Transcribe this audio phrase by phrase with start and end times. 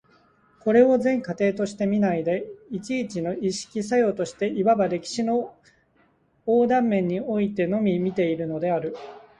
[0.59, 5.55] これを全過程として見ないで、一々の意識作用として、いわば歴史の
[6.47, 8.95] 横断面においてのみ見ているのである。